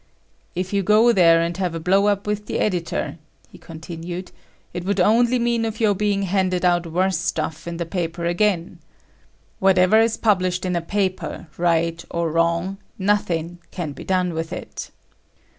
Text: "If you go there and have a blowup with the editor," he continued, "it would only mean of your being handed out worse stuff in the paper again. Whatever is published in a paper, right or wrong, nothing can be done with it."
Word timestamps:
"If 0.55 0.73
you 0.73 0.81
go 0.81 1.13
there 1.13 1.39
and 1.41 1.55
have 1.57 1.75
a 1.75 1.79
blowup 1.79 2.25
with 2.25 2.47
the 2.47 2.57
editor," 2.57 3.19
he 3.51 3.59
continued, 3.59 4.31
"it 4.73 4.83
would 4.83 4.99
only 4.99 5.37
mean 5.37 5.63
of 5.63 5.79
your 5.79 5.93
being 5.93 6.23
handed 6.23 6.65
out 6.65 6.87
worse 6.87 7.19
stuff 7.19 7.67
in 7.67 7.77
the 7.77 7.85
paper 7.85 8.25
again. 8.25 8.79
Whatever 9.59 9.99
is 9.99 10.17
published 10.17 10.65
in 10.65 10.75
a 10.75 10.81
paper, 10.81 11.45
right 11.55 12.03
or 12.09 12.31
wrong, 12.31 12.79
nothing 12.97 13.59
can 13.69 13.91
be 13.91 14.03
done 14.03 14.33
with 14.33 14.51
it." 14.51 14.89